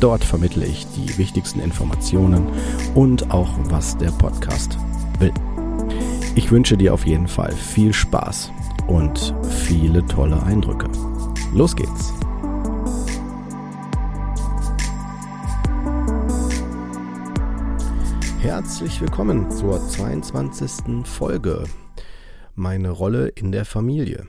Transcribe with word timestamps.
Dort 0.00 0.24
vermittle 0.24 0.66
ich 0.66 0.86
die 0.88 1.16
wichtigsten 1.16 1.60
Informationen 1.60 2.46
und 2.94 3.30
auch, 3.30 3.50
was 3.64 3.96
der 3.96 4.10
Podcast 4.10 4.78
will. 5.18 5.32
Ich 6.34 6.50
wünsche 6.50 6.76
dir 6.76 6.92
auf 6.92 7.06
jeden 7.06 7.28
Fall 7.28 7.52
viel 7.52 7.94
Spaß 7.94 8.52
und 8.88 9.34
viele 9.64 10.04
tolle 10.04 10.42
Eindrücke. 10.42 10.86
Los 11.54 11.74
geht's! 11.74 12.12
Herzlich 18.40 19.00
willkommen 19.00 19.50
zur 19.50 19.80
22. 19.80 21.06
Folge. 21.06 21.64
Meine 22.54 22.90
Rolle 22.90 23.28
in 23.28 23.50
der 23.50 23.64
Familie. 23.64 24.26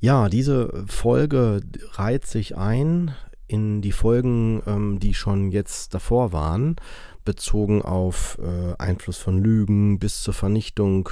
Ja, 0.00 0.30
diese 0.30 0.84
Folge 0.86 1.60
reiht 1.92 2.24
sich 2.26 2.56
ein 2.56 3.14
in 3.50 3.82
die 3.82 3.92
Folgen, 3.92 4.62
ähm, 4.66 5.00
die 5.00 5.14
schon 5.14 5.50
jetzt 5.50 5.92
davor 5.92 6.32
waren, 6.32 6.76
bezogen 7.24 7.82
auf 7.82 8.38
äh, 8.40 8.74
Einfluss 8.78 9.18
von 9.18 9.42
Lügen 9.42 9.98
bis 9.98 10.22
zur 10.22 10.34
Vernichtung, 10.34 11.08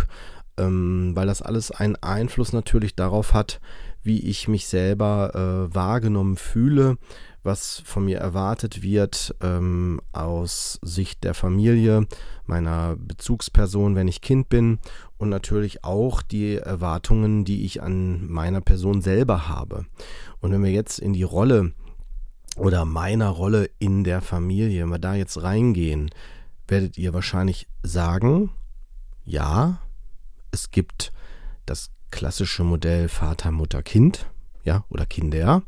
ähm, 0.57 1.13
weil 1.15 1.27
das 1.27 1.43
alles 1.43 1.71
einen 1.71 1.97
Einfluss 1.97 2.53
natürlich 2.53 2.95
darauf 2.95 3.35
hat, 3.35 3.61
wie 4.03 4.21
ich 4.21 4.47
mich 4.47 4.69
selber 4.69 5.33
äh, 5.35 5.75
wahrgenommen 5.75 6.37
fühle, 6.37 6.97
was 7.43 7.83
von 7.85 8.05
mir 8.05 8.19
erwartet 8.19 8.83
wird 8.83 9.35
ähm, 9.43 10.01
aus 10.13 10.79
Sicht 10.83 11.25
der 11.25 11.35
Familie, 11.35 12.07
meiner 12.47 12.97
Bezugsperson, 12.97 13.97
wenn 13.97 14.09
ich 14.09 14.21
Kind 14.21 14.49
bin 14.49 14.79
und 15.19 15.29
natürlich 15.29 15.83
auch 15.83 16.23
die 16.23 16.57
Erwartungen, 16.57 17.45
die 17.45 17.65
ich 17.65 17.83
an 17.83 18.31
meiner 18.31 18.61
Person 18.61 19.03
selber 19.03 19.49
habe. 19.49 19.87
Und 20.41 20.53
wenn 20.53 20.63
wir 20.63 20.71
jetzt 20.71 21.01
in 21.01 21.13
die 21.13 21.25
Rolle 21.25 21.73
oder 22.59 22.85
meiner 22.85 23.29
Rolle 23.29 23.71
in 23.79 24.05
der 24.05 24.21
Familie, 24.21 24.83
wenn 24.83 24.91
wir 24.91 24.99
da 24.99 25.15
jetzt 25.15 25.43
reingehen, 25.43 26.11
werdet 26.67 26.99
ihr 26.99 27.15
wahrscheinlich 27.15 27.69
sagen, 27.83 28.51
ja, 29.25 29.81
es 30.51 30.71
gibt 30.71 31.13
das 31.67 31.91
klassische 32.11 32.65
Modell 32.65 33.09
Vater, 33.09 33.51
Mutter, 33.51 33.83
Kind, 33.83 34.27
ja, 34.65 34.85
oder 34.89 35.07
Kinder. 35.07 35.63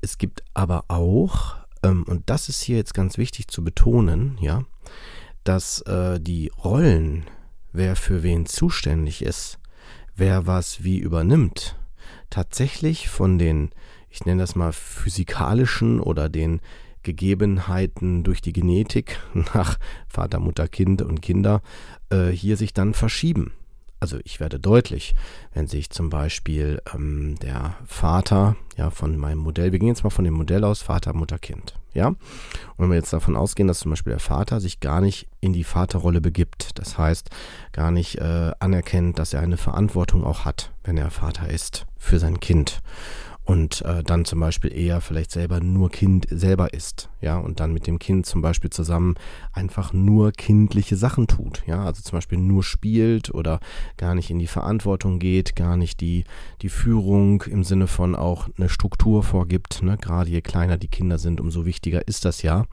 Es 0.00 0.18
gibt 0.18 0.42
aber 0.54 0.84
auch, 0.88 1.56
ähm, 1.82 2.04
und 2.04 2.30
das 2.30 2.48
ist 2.48 2.62
hier 2.62 2.76
jetzt 2.76 2.94
ganz 2.94 3.18
wichtig 3.18 3.48
zu 3.48 3.62
betonen, 3.64 4.38
ja, 4.40 4.62
dass 5.44 5.80
äh, 5.82 6.20
die 6.20 6.50
Rollen, 6.62 7.24
wer 7.72 7.96
für 7.96 8.22
wen 8.22 8.46
zuständig 8.46 9.22
ist, 9.22 9.58
wer 10.14 10.46
was 10.46 10.84
wie 10.84 10.98
übernimmt, 10.98 11.76
tatsächlich 12.28 13.08
von 13.08 13.38
den 13.38 13.70
ich 14.10 14.24
nenne 14.24 14.42
das 14.42 14.54
mal 14.54 14.72
physikalischen 14.72 16.00
oder 16.00 16.28
den 16.28 16.60
Gegebenheiten 17.02 18.24
durch 18.24 18.42
die 18.42 18.52
Genetik 18.52 19.18
nach 19.54 19.78
Vater, 20.08 20.40
Mutter, 20.40 20.68
Kind 20.68 21.02
und 21.02 21.22
Kinder 21.22 21.62
äh, 22.10 22.28
hier 22.28 22.56
sich 22.56 22.74
dann 22.74 22.94
verschieben. 22.94 23.52
Also 24.02 24.18
ich 24.24 24.40
werde 24.40 24.58
deutlich, 24.58 25.14
wenn 25.52 25.66
sich 25.66 25.90
zum 25.90 26.08
Beispiel 26.08 26.80
ähm, 26.94 27.36
der 27.42 27.76
Vater, 27.86 28.56
ja, 28.78 28.88
von 28.88 29.18
meinem 29.18 29.38
Modell, 29.38 29.72
wir 29.72 29.78
gehen 29.78 29.88
jetzt 29.88 30.04
mal 30.04 30.10
von 30.10 30.24
dem 30.24 30.32
Modell 30.32 30.64
aus, 30.64 30.80
Vater, 30.80 31.12
Mutter, 31.12 31.38
Kind, 31.38 31.74
ja. 31.92 32.06
Und 32.06 32.18
wenn 32.78 32.88
wir 32.88 32.96
jetzt 32.96 33.12
davon 33.12 33.36
ausgehen, 33.36 33.68
dass 33.68 33.80
zum 33.80 33.90
Beispiel 33.90 34.12
der 34.12 34.20
Vater 34.20 34.58
sich 34.58 34.80
gar 34.80 35.02
nicht 35.02 35.28
in 35.42 35.52
die 35.52 35.64
Vaterrolle 35.64 36.22
begibt, 36.22 36.78
das 36.78 36.96
heißt 36.96 37.28
gar 37.72 37.90
nicht 37.90 38.16
äh, 38.16 38.52
anerkennt, 38.58 39.18
dass 39.18 39.34
er 39.34 39.42
eine 39.42 39.58
Verantwortung 39.58 40.24
auch 40.24 40.46
hat, 40.46 40.72
wenn 40.82 40.96
er 40.96 41.10
Vater 41.10 41.50
ist, 41.50 41.84
für 41.98 42.18
sein 42.18 42.40
Kind 42.40 42.80
und 43.50 43.82
äh, 43.82 44.04
dann 44.04 44.24
zum 44.24 44.38
Beispiel 44.38 44.72
eher 44.72 45.00
vielleicht 45.00 45.32
selber 45.32 45.58
nur 45.58 45.90
Kind 45.90 46.24
selber 46.30 46.72
ist, 46.72 47.10
ja, 47.20 47.38
und 47.38 47.60
dann 47.60 47.72
mit 47.72 47.86
dem 47.86 47.98
Kind 47.98 48.26
zum 48.26 48.42
Beispiel 48.42 48.70
zusammen 48.70 49.14
einfach 49.52 49.92
nur 49.92 50.32
kindliche 50.32 50.96
Sachen 50.96 51.26
tut, 51.26 51.62
ja, 51.66 51.84
also 51.84 52.02
zum 52.02 52.16
Beispiel 52.16 52.38
nur 52.38 52.62
spielt 52.62 53.32
oder 53.34 53.60
gar 53.96 54.14
nicht 54.14 54.30
in 54.30 54.38
die 54.38 54.46
Verantwortung 54.46 55.18
geht, 55.18 55.56
gar 55.56 55.76
nicht 55.76 56.00
die, 56.00 56.24
die 56.62 56.68
Führung 56.68 57.42
im 57.42 57.64
Sinne 57.64 57.86
von 57.86 58.14
auch 58.14 58.48
eine 58.56 58.68
Struktur 58.68 59.22
vorgibt, 59.22 59.82
ne, 59.82 59.96
gerade 59.98 60.30
je 60.30 60.40
kleiner 60.40 60.78
die 60.78 60.88
Kinder 60.88 61.18
sind, 61.18 61.40
umso 61.40 61.64
wichtiger 61.64 62.06
ist 62.06 62.24
das 62.24 62.42
ja. 62.42 62.66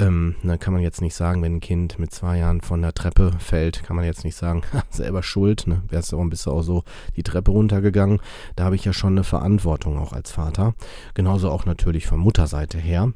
Ähm, 0.00 0.36
dann 0.44 0.60
kann 0.60 0.72
man 0.72 0.82
jetzt 0.82 1.00
nicht 1.00 1.14
sagen, 1.14 1.42
wenn 1.42 1.56
ein 1.56 1.60
Kind 1.60 1.98
mit 1.98 2.12
zwei 2.12 2.38
Jahren 2.38 2.60
von 2.60 2.82
der 2.82 2.94
Treppe 2.94 3.32
fällt, 3.40 3.82
kann 3.82 3.96
man 3.96 4.04
jetzt 4.04 4.24
nicht 4.24 4.36
sagen, 4.36 4.62
selber 4.90 5.22
schuld, 5.24 5.66
ne? 5.66 5.82
Wärst 5.88 6.12
du 6.12 6.18
auch 6.18 6.22
ein 6.22 6.30
bisschen 6.30 6.52
auch 6.52 6.62
so 6.62 6.84
die 7.16 7.24
Treppe 7.24 7.50
runtergegangen. 7.50 8.20
Da 8.54 8.64
habe 8.64 8.76
ich 8.76 8.84
ja 8.84 8.92
schon 8.92 9.14
eine 9.14 9.24
Verantwortung 9.24 9.98
auch 9.98 10.12
als 10.12 10.30
Vater. 10.30 10.74
Genauso 11.14 11.50
auch 11.50 11.66
natürlich 11.66 12.06
von 12.06 12.20
Mutterseite 12.20 12.78
her. 12.78 13.12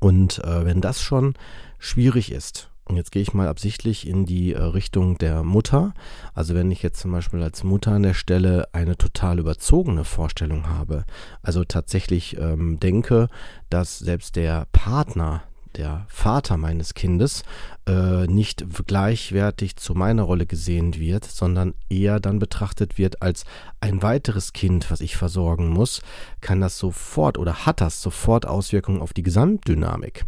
Und 0.00 0.42
äh, 0.44 0.64
wenn 0.64 0.80
das 0.80 1.00
schon 1.00 1.34
schwierig 1.78 2.32
ist, 2.32 2.70
und 2.88 2.94
jetzt 2.94 3.10
gehe 3.10 3.22
ich 3.22 3.34
mal 3.34 3.48
absichtlich 3.48 4.06
in 4.06 4.26
die 4.26 4.52
äh, 4.52 4.62
Richtung 4.62 5.18
der 5.18 5.42
Mutter. 5.42 5.92
Also 6.34 6.54
wenn 6.54 6.70
ich 6.70 6.84
jetzt 6.84 7.00
zum 7.00 7.10
Beispiel 7.10 7.42
als 7.42 7.64
Mutter 7.64 7.92
an 7.92 8.04
der 8.04 8.14
Stelle 8.14 8.68
eine 8.72 8.96
total 8.96 9.40
überzogene 9.40 10.04
Vorstellung 10.04 10.68
habe, 10.68 11.04
also 11.42 11.64
tatsächlich 11.64 12.38
ähm, 12.38 12.78
denke, 12.78 13.28
dass 13.70 13.98
selbst 13.98 14.36
der 14.36 14.68
Partner 14.70 15.42
der 15.76 16.06
Vater 16.08 16.56
meines 16.56 16.94
Kindes 16.94 17.44
äh, 17.86 18.26
nicht 18.26 18.64
gleichwertig 18.86 19.76
zu 19.76 19.94
meiner 19.94 20.22
Rolle 20.22 20.46
gesehen 20.46 20.98
wird, 20.98 21.24
sondern 21.24 21.74
eher 21.88 22.20
dann 22.20 22.38
betrachtet 22.38 22.98
wird 22.98 23.22
als 23.22 23.44
ein 23.80 24.02
weiteres 24.02 24.52
Kind, 24.52 24.90
was 24.90 25.00
ich 25.00 25.16
versorgen 25.16 25.68
muss, 25.68 26.02
kann 26.40 26.60
das 26.60 26.78
sofort 26.78 27.38
oder 27.38 27.66
hat 27.66 27.80
das 27.80 28.02
sofort 28.02 28.46
Auswirkungen 28.46 29.00
auf 29.00 29.12
die 29.12 29.22
Gesamtdynamik. 29.22 30.24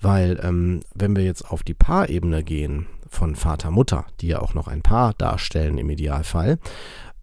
Weil 0.00 0.40
ähm, 0.42 0.80
wenn 0.94 1.16
wir 1.16 1.24
jetzt 1.24 1.50
auf 1.50 1.62
die 1.62 1.74
Paarebene 1.74 2.42
gehen 2.42 2.86
von 3.08 3.36
Vater, 3.36 3.70
Mutter, 3.70 4.06
die 4.20 4.28
ja 4.28 4.40
auch 4.40 4.54
noch 4.54 4.68
ein 4.68 4.82
Paar 4.82 5.14
darstellen 5.14 5.78
im 5.78 5.90
Idealfall, 5.90 6.58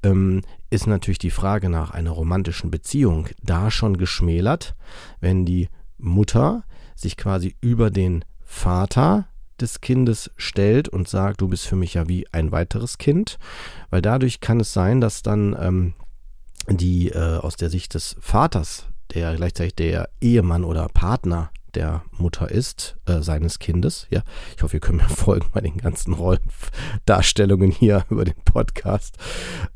ähm, 0.04 0.42
ist 0.70 0.88
natürlich 0.88 1.20
die 1.20 1.32
Frage 1.32 1.70
nach 1.70 1.92
einer 1.92 2.12
romantischen 2.12 2.72
Beziehung 2.72 3.28
da 3.42 3.72
schon 3.72 3.98
geschmälert, 3.98 4.76
wenn 5.20 5.46
die 5.46 5.70
Mutter 5.98 6.64
sich 7.02 7.18
quasi 7.18 7.56
über 7.62 7.90
den 7.90 8.26
Vater 8.44 9.28
des 9.60 9.82
Kindes 9.82 10.32
stellt 10.38 10.90
und 10.90 11.08
sagt, 11.08 11.42
du 11.42 11.48
bist 11.48 11.68
für 11.68 11.76
mich 11.76 11.96
ja 11.96 12.08
wie 12.08 12.28
ein 12.32 12.52
weiteres 12.52 12.98
Kind, 12.98 13.38
weil 13.90 14.02
dadurch 14.02 14.40
kann 14.40 14.60
es 14.60 14.74
sein, 14.74 15.02
dass 15.02 15.22
dann 15.22 15.56
ähm, 15.60 15.94
die 16.70 17.10
äh, 17.10 17.38
aus 17.38 17.56
der 17.56 17.70
Sicht 17.70 17.94
des 17.94 18.16
Vaters, 18.20 18.88
der 19.14 19.36
gleichzeitig 19.36 19.76
der 19.76 20.10
Ehemann 20.22 20.64
oder 20.64 20.88
Partner 20.90 21.52
der 21.76 22.04
Mutter 22.18 22.50
ist, 22.50 22.98
äh, 23.06 23.22
seines 23.22 23.60
Kindes. 23.60 24.08
Ja, 24.10 24.22
ich 24.56 24.64
hoffe, 24.64 24.78
ihr 24.78 24.82
könnt 24.82 24.98
mir 24.98 25.10
folgen 25.10 25.48
bei 25.54 25.62
den 25.62 25.78
ganzen 25.78 26.14
Rollendarstellungen 26.14 27.72
hier 27.72 28.06
über 28.10 28.26
den 28.26 28.36
Podcast. 28.46 29.18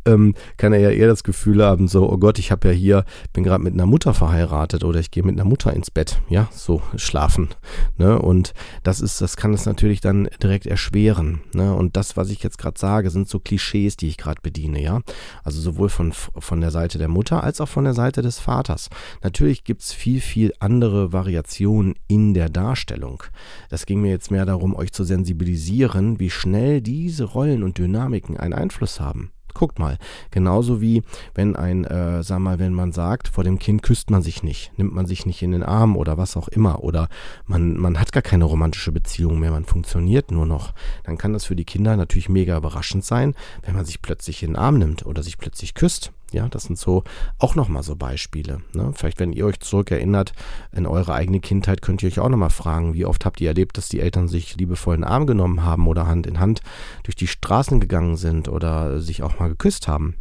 Ähm, 0.06 0.36
kann 0.58 0.74
er 0.74 0.80
ja 0.80 0.90
eher 0.90 1.08
das 1.08 1.24
Gefühl 1.24 1.64
haben, 1.64 1.88
so, 1.88 2.10
oh 2.10 2.18
Gott, 2.18 2.40
ich 2.40 2.52
habe 2.52 2.70
ja 2.70 2.74
hier, 2.74 3.06
bin 3.34 3.44
gerade 3.44 3.64
mit 3.64 3.74
einer 3.74 3.86
Mutter 3.86 4.14
verheiratet 4.14 4.84
oder 4.84 5.00
ich 5.00 5.12
gehe 5.12 5.24
mit 5.24 5.36
einer 5.36 5.48
Mutter 5.48 5.74
ins 5.74 5.92
Bett, 5.92 6.22
ja, 6.30 6.50
so 6.52 6.82
schlafen. 6.96 7.50
Ne? 7.98 8.20
Und 8.20 8.54
das 8.84 9.02
ist, 9.02 9.22
das 9.22 9.38
kann 9.38 9.54
es 9.54 9.66
natürlich 9.66 10.02
dann 10.02 10.30
direkt 10.42 10.66
erschweren. 10.66 11.42
Ne? 11.54 11.74
Und 11.74 11.98
das, 11.98 12.18
was 12.18 12.30
ich 12.30 12.44
jetzt 12.44 12.58
gerade 12.58 12.80
sage, 12.80 13.10
sind 13.10 13.28
so 13.28 13.40
Klischees, 13.40 13.98
die 13.98 14.08
ich 14.08 14.18
gerade 14.18 14.42
bediene, 14.42 14.82
ja. 14.82 15.02
Also 15.44 15.62
sowohl 15.62 15.90
von, 15.90 16.12
von 16.12 16.62
der 16.62 16.72
Seite 16.72 16.98
der 16.98 17.08
Mutter 17.08 17.44
als 17.44 17.62
auch 17.62 17.68
von 17.68 17.84
der 17.84 17.94
Seite 17.94 18.22
des 18.22 18.40
Vaters. 18.40 18.90
Natürlich 19.22 19.64
gibt 19.64 19.82
es 19.82 19.94
viel, 19.94 20.22
viel 20.22 20.54
andere 20.60 21.14
Variationen 21.14 21.83
in 22.08 22.34
der 22.34 22.50
Darstellung. 22.50 23.24
Das 23.70 23.86
ging 23.86 24.02
mir 24.02 24.12
jetzt 24.12 24.32
mehr 24.32 24.46
darum, 24.46 24.76
euch 24.76 24.94
zu 24.94 25.04
sensibilisieren, 25.04 26.20
wie 26.20 26.30
schnell 26.30 26.82
diese 26.82 27.26
Rollen 27.26 27.64
und 27.64 27.78
Dynamiken 27.78 28.38
einen 28.38 28.54
Einfluss 28.54 29.00
haben. 29.00 29.32
Guckt 29.54 29.78
mal, 29.78 29.98
genauso 30.32 30.82
wie 30.82 31.04
wenn 31.36 31.56
ein, 31.56 31.86
äh, 31.86 32.24
sag 32.24 32.40
mal, 32.40 32.58
wenn 32.58 32.74
man 32.74 32.92
sagt, 32.92 33.28
vor 33.28 33.44
dem 33.44 33.60
Kind 33.60 33.84
küsst 33.84 34.10
man 34.10 34.24
sich 34.24 34.42
nicht, 34.42 34.72
nimmt 34.78 34.94
man 34.94 35.06
sich 35.06 35.26
nicht 35.28 35.44
in 35.44 35.52
den 35.52 35.64
Arm 35.64 35.96
oder 35.96 36.18
was 36.18 36.36
auch 36.36 36.48
immer 36.48 36.84
oder 36.84 37.08
man, 37.46 37.78
man 37.78 38.00
hat 38.00 38.12
gar 38.12 38.24
keine 38.24 38.46
romantische 38.46 38.92
Beziehung 38.92 39.40
mehr, 39.40 39.52
man 39.52 39.66
funktioniert 39.66 40.32
nur 40.32 40.48
noch, 40.48 40.74
dann 41.04 41.18
kann 41.18 41.34
das 41.34 41.46
für 41.46 41.56
die 41.56 41.66
Kinder 41.66 41.96
natürlich 41.96 42.30
mega 42.30 42.58
überraschend 42.58 43.06
sein, 43.06 43.36
wenn 43.62 43.76
man 43.76 43.86
sich 43.86 44.02
plötzlich 44.02 44.42
in 44.42 44.52
den 44.52 44.56
Arm 44.56 44.80
nimmt 44.80 45.06
oder 45.06 45.22
sich 45.22 45.38
plötzlich 45.38 45.76
küsst. 45.76 46.12
Ja, 46.34 46.50
das 46.50 46.64
sind 46.64 46.78
so 46.78 47.04
auch 47.38 47.56
nochmal 47.56 47.84
so 47.84 47.96
Beispiele. 47.96 48.62
Ne? 48.74 48.92
Vielleicht, 48.96 49.20
wenn 49.20 49.34
ihr 49.34 49.46
euch 49.46 49.60
zurückerinnert 49.60 50.34
in 50.72 50.88
eure 50.88 51.14
eigene 51.14 51.40
Kindheit, 51.40 51.82
könnt 51.82 52.02
ihr 52.02 52.08
euch 52.08 52.20
auch 52.20 52.30
nochmal 52.30 52.50
fragen, 52.50 52.94
wie 52.96 53.06
oft 53.06 53.26
habt 53.26 53.40
ihr 53.40 53.50
erlebt, 53.50 53.78
dass 53.78 53.88
die 53.88 54.00
Eltern 54.00 54.28
sich 54.28 54.56
liebevoll 54.58 54.96
in 54.96 55.02
den 55.02 55.10
Arm 55.10 55.28
genommen 55.28 55.64
haben 55.64 55.88
oder 55.88 56.08
Hand 56.08 56.28
in 56.28 56.40
Hand 56.40 56.62
durch 57.04 57.16
die 57.16 57.28
Straßen 57.28 57.80
gegangen 57.80 58.18
sind 58.18 58.50
oder 58.50 59.00
sich 59.00 59.22
auch 59.24 59.40
mal 59.40 59.50
geküsst 59.50 59.88
haben. 59.88 60.16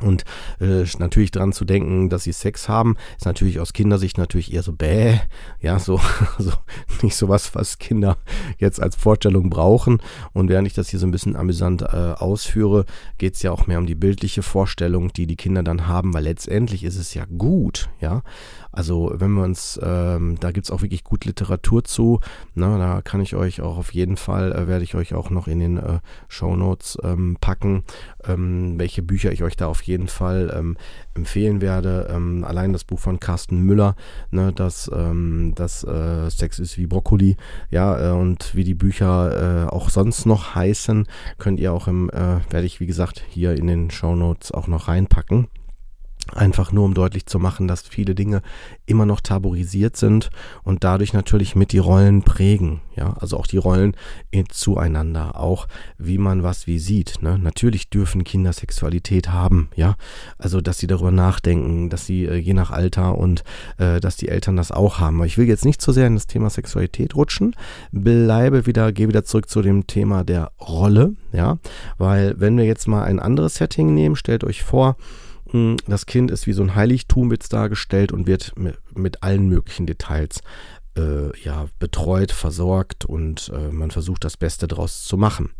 Und 0.00 0.24
äh, 0.60 0.84
natürlich 0.98 1.30
dran 1.30 1.52
zu 1.52 1.64
denken, 1.64 2.08
dass 2.08 2.24
sie 2.24 2.32
Sex 2.32 2.68
haben, 2.68 2.96
ist 3.16 3.26
natürlich 3.26 3.60
aus 3.60 3.72
Kindersicht 3.72 4.18
natürlich 4.18 4.52
eher 4.52 4.62
so 4.62 4.72
bäh, 4.72 5.18
ja, 5.60 5.78
so, 5.78 6.00
so 6.38 6.52
nicht 7.02 7.16
sowas, 7.16 7.54
was 7.54 7.78
Kinder 7.78 8.16
jetzt 8.58 8.80
als 8.80 8.96
Vorstellung 8.96 9.50
brauchen. 9.50 10.02
Und 10.32 10.48
während 10.48 10.66
ich 10.66 10.74
das 10.74 10.88
hier 10.88 10.98
so 10.98 11.06
ein 11.06 11.10
bisschen 11.10 11.36
amüsant 11.36 11.82
äh, 11.82 11.86
ausführe, 11.86 12.86
geht 13.18 13.34
es 13.34 13.42
ja 13.42 13.52
auch 13.52 13.66
mehr 13.66 13.78
um 13.78 13.86
die 13.86 13.94
bildliche 13.94 14.42
Vorstellung, 14.42 15.12
die 15.12 15.26
die 15.26 15.36
Kinder 15.36 15.62
dann 15.62 15.86
haben, 15.86 16.14
weil 16.14 16.24
letztendlich 16.24 16.84
ist 16.84 16.96
es 16.96 17.14
ja 17.14 17.24
gut, 17.26 17.88
ja. 18.00 18.22
Also 18.72 19.12
wenn 19.14 19.32
wir 19.32 19.42
uns, 19.42 19.80
ähm, 19.82 20.38
da 20.38 20.52
gibt's 20.52 20.70
auch 20.70 20.82
wirklich 20.82 21.02
gut 21.02 21.24
Literatur 21.24 21.82
zu, 21.82 22.20
ne, 22.54 22.78
da 22.78 23.02
kann 23.02 23.20
ich 23.20 23.34
euch 23.34 23.60
auch 23.60 23.76
auf 23.76 23.92
jeden 23.92 24.16
Fall, 24.16 24.52
äh, 24.52 24.68
werde 24.68 24.84
ich 24.84 24.94
euch 24.94 25.12
auch 25.14 25.30
noch 25.30 25.48
in 25.48 25.58
den 25.58 25.76
äh, 25.76 25.98
Show 26.28 26.54
Notes 26.54 26.96
ähm, 27.02 27.36
packen, 27.40 27.82
ähm, 28.24 28.78
welche 28.78 29.02
Bücher 29.02 29.32
ich 29.32 29.42
euch 29.42 29.56
da 29.56 29.66
auf 29.66 29.82
jeden 29.82 29.89
Fall 30.08 30.52
ähm, 30.56 30.76
empfehlen 31.14 31.60
werde. 31.60 32.08
Ähm, 32.10 32.44
allein 32.44 32.72
das 32.72 32.84
Buch 32.84 32.98
von 32.98 33.20
Carsten 33.20 33.60
Müller, 33.60 33.96
ne, 34.30 34.52
das, 34.54 34.90
ähm, 34.94 35.52
das 35.54 35.84
äh, 35.84 36.30
Sex 36.30 36.58
ist 36.58 36.78
wie 36.78 36.86
Brokkoli, 36.86 37.36
ja, 37.70 38.10
äh, 38.10 38.12
und 38.12 38.54
wie 38.54 38.64
die 38.64 38.74
Bücher 38.74 39.66
äh, 39.66 39.68
auch 39.68 39.90
sonst 39.90 40.26
noch 40.26 40.54
heißen, 40.54 41.06
könnt 41.38 41.60
ihr 41.60 41.72
auch 41.72 41.88
im, 41.88 42.10
äh, 42.10 42.40
werde 42.50 42.66
ich 42.66 42.80
wie 42.80 42.86
gesagt 42.86 43.22
hier 43.28 43.56
in 43.56 43.66
den 43.66 43.90
Show 43.90 44.14
Notes 44.14 44.52
auch 44.52 44.66
noch 44.66 44.88
reinpacken. 44.88 45.48
Einfach 46.34 46.72
nur, 46.72 46.84
um 46.84 46.94
deutlich 46.94 47.26
zu 47.26 47.38
machen, 47.38 47.68
dass 47.68 47.82
viele 47.82 48.14
Dinge 48.14 48.42
immer 48.86 49.06
noch 49.06 49.20
tabuisiert 49.20 49.96
sind 49.96 50.30
und 50.62 50.84
dadurch 50.84 51.12
natürlich 51.12 51.56
mit 51.56 51.72
die 51.72 51.78
Rollen 51.78 52.22
prägen. 52.22 52.80
Ja, 52.96 53.14
also 53.18 53.36
auch 53.36 53.46
die 53.46 53.56
Rollen 53.56 53.96
zueinander, 54.48 55.40
auch 55.40 55.66
wie 55.98 56.18
man 56.18 56.42
was 56.42 56.66
wie 56.66 56.78
sieht. 56.78 57.22
Ne? 57.22 57.38
Natürlich 57.38 57.88
dürfen 57.88 58.24
Kinder 58.24 58.52
Sexualität 58.52 59.30
haben, 59.30 59.70
ja. 59.74 59.96
Also, 60.38 60.60
dass 60.60 60.78
sie 60.78 60.86
darüber 60.86 61.10
nachdenken, 61.10 61.88
dass 61.88 62.06
sie 62.06 62.26
äh, 62.26 62.36
je 62.36 62.52
nach 62.52 62.70
Alter 62.70 63.16
und 63.16 63.42
äh, 63.78 64.00
dass 64.00 64.16
die 64.16 64.28
Eltern 64.28 64.56
das 64.56 64.72
auch 64.72 64.98
haben. 64.98 65.16
Aber 65.16 65.26
ich 65.26 65.38
will 65.38 65.48
jetzt 65.48 65.64
nicht 65.64 65.80
zu 65.80 65.92
sehr 65.92 66.06
in 66.06 66.14
das 66.14 66.26
Thema 66.26 66.50
Sexualität 66.50 67.14
rutschen. 67.14 67.56
Bleibe 67.92 68.66
wieder, 68.66 68.92
gehe 68.92 69.08
wieder 69.08 69.24
zurück 69.24 69.48
zu 69.48 69.62
dem 69.62 69.86
Thema 69.86 70.24
der 70.24 70.52
Rolle, 70.60 71.14
ja. 71.32 71.58
Weil, 71.98 72.34
wenn 72.38 72.56
wir 72.56 72.64
jetzt 72.64 72.86
mal 72.86 73.04
ein 73.04 73.20
anderes 73.20 73.54
Setting 73.54 73.94
nehmen, 73.94 74.16
stellt 74.16 74.44
euch 74.44 74.62
vor, 74.62 74.96
das 75.52 76.06
Kind 76.06 76.30
ist 76.30 76.46
wie 76.46 76.52
so 76.52 76.62
ein 76.62 76.74
Heiligtum 76.74 77.30
wird 77.30 77.52
dargestellt 77.52 78.12
und 78.12 78.26
wird 78.26 78.52
mit, 78.56 78.78
mit 78.94 79.22
allen 79.22 79.48
möglichen 79.48 79.86
Details 79.86 80.42
äh, 80.96 81.38
ja, 81.42 81.66
betreut, 81.78 82.32
versorgt 82.32 83.04
und 83.04 83.50
äh, 83.54 83.70
man 83.70 83.90
versucht 83.90 84.24
das 84.24 84.36
Beste 84.36 84.66
draus 84.66 85.04
zu 85.04 85.16
machen. 85.16 85.50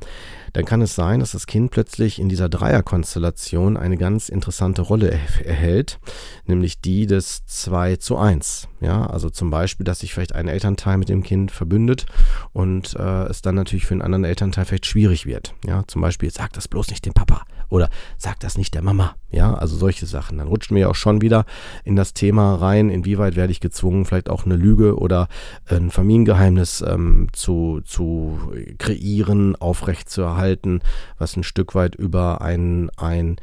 Dann 0.53 0.65
kann 0.65 0.83
es 0.83 0.95
sein, 0.95 1.21
dass 1.21 1.33
das 1.33 1.47
Kind 1.47 1.71
plötzlich 1.71 2.19
in 2.19 2.29
dieser 2.29 2.49
Dreierkonstellation 2.49 3.77
eine 3.77 3.97
ganz 3.97 4.29
interessante 4.29 4.83
Rolle 4.83 5.11
er 5.11 5.47
erhält, 5.47 6.01
nämlich 6.47 6.81
die 6.81 7.07
des 7.07 7.47
2 7.47 7.97
zu 7.97 8.17
1. 8.17 8.69
Ja, 8.81 9.07
also 9.07 9.31
zum 9.31 9.51
Beispiel, 9.51 9.85
dass 9.85 10.01
sich 10.01 10.13
vielleicht 10.13 10.35
ein 10.35 10.49
Elternteil 10.49 10.99
mit 10.99 11.09
dem 11.09 11.23
Kind 11.23 11.53
verbündet 11.53 12.07
und 12.53 12.95
äh, 12.97 13.25
es 13.25 13.43
dann 13.43 13.55
natürlich 13.55 13.87
für 13.87 13.95
einen 13.95 14.03
anderen 14.03 14.25
Elternteil 14.25 14.65
vielleicht 14.65 14.87
schwierig 14.87 15.27
wird. 15.27 15.55
Ja, 15.65 15.85
zum 15.87 16.03
Beispiel, 16.03 16.31
sag 16.31 16.53
das 16.53 16.67
bloß 16.67 16.91
nicht 16.91 17.07
dem 17.07 17.15
Papa 17.15 17.45
oder 17.71 17.89
sag 18.19 18.39
das 18.41 18.59
nicht 18.59 18.75
der 18.75 18.83
Mama. 18.83 19.15
Ja, 19.31 19.55
also 19.55 19.77
solche 19.77 20.07
Sachen. 20.07 20.39
Dann 20.39 20.49
rutschen 20.49 20.75
wir 20.75 20.83
ja 20.83 20.89
auch 20.89 20.95
schon 20.97 21.23
wieder 21.23 21.47
in 21.85 21.97
das 21.97 22.13
Thema 22.13 22.57
rein, 22.57 22.91
inwieweit 22.91 23.37
werde 23.37 23.53
ich 23.53 23.61
gezwungen, 23.61 24.05
vielleicht 24.05 24.29
auch 24.29 24.45
eine 24.45 24.57
Lüge 24.57 24.99
oder 24.99 25.29
ein 25.67 25.91
Familiengeheimnis 25.91 26.85
ähm, 26.87 27.29
zu, 27.33 27.81
zu 27.85 28.53
kreieren, 28.79 29.57
aufrechtzuerhalten, 29.57 30.83
was 31.17 31.37
ein 31.37 31.45
Stück 31.45 31.75
weit 31.75 31.95
über 31.95 32.43
ein, 32.43 32.91
ein 32.97 33.37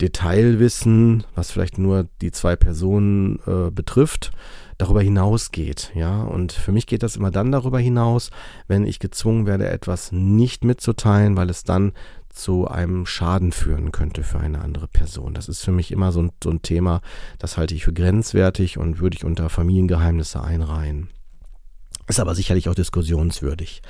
Detailwissen, 0.00 1.24
was 1.34 1.50
vielleicht 1.50 1.78
nur 1.78 2.08
die 2.20 2.32
zwei 2.32 2.56
Personen 2.56 3.38
äh, 3.46 3.70
betrifft, 3.70 4.32
darüber 4.78 5.00
hinausgeht, 5.00 5.92
ja. 5.94 6.22
Und 6.22 6.52
für 6.52 6.72
mich 6.72 6.86
geht 6.86 7.02
das 7.02 7.16
immer 7.16 7.30
dann 7.30 7.52
darüber 7.52 7.78
hinaus, 7.78 8.30
wenn 8.66 8.86
ich 8.86 8.98
gezwungen 8.98 9.46
werde, 9.46 9.68
etwas 9.68 10.10
nicht 10.10 10.64
mitzuteilen, 10.64 11.36
weil 11.36 11.48
es 11.48 11.62
dann 11.62 11.92
zu 12.34 12.68
einem 12.68 13.06
Schaden 13.06 13.52
führen 13.52 13.92
könnte 13.92 14.22
für 14.22 14.40
eine 14.40 14.60
andere 14.60 14.88
Person. 14.88 15.34
Das 15.34 15.48
ist 15.48 15.64
für 15.64 15.72
mich 15.72 15.92
immer 15.92 16.12
so 16.12 16.22
ein, 16.22 16.32
so 16.42 16.50
ein 16.50 16.62
Thema, 16.62 17.00
das 17.38 17.56
halte 17.56 17.74
ich 17.74 17.84
für 17.84 17.92
grenzwertig 17.92 18.76
und 18.76 19.00
würde 19.00 19.16
ich 19.16 19.24
unter 19.24 19.48
Familiengeheimnisse 19.48 20.42
einreihen. 20.42 21.08
Ist 22.06 22.20
aber 22.20 22.34
sicherlich 22.34 22.68
auch 22.68 22.74
diskussionswürdig. 22.74 23.82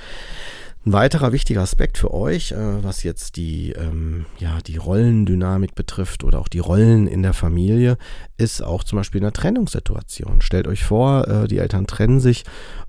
Ein 0.87 0.93
weiterer 0.93 1.32
wichtiger 1.32 1.62
Aspekt 1.62 1.96
für 1.96 2.12
euch, 2.12 2.52
äh, 2.52 2.85
was 2.85 3.05
jetzt 3.05 3.37
die, 3.37 3.73
ähm, 3.73 4.26
ja, 4.38 4.58
die 4.61 4.76
Rollendynamik 4.76 5.75
betrifft 5.75 6.25
oder 6.25 6.38
auch 6.38 6.49
die 6.49 6.58
Rollen 6.58 7.06
in 7.06 7.23
der 7.23 7.32
Familie, 7.32 7.96
ist 8.37 8.62
auch 8.62 8.85
zum 8.85 8.99
Beispiel 8.99 9.20
in 9.20 9.25
der 9.25 9.32
Trennungssituation. 9.32 10.43
Stellt 10.43 10.69
euch 10.69 10.85
vor, 10.85 11.26
äh, 11.26 11.49
die 11.49 11.56
Eltern 11.56 11.87
trennen 11.87 12.20
sich 12.20 12.44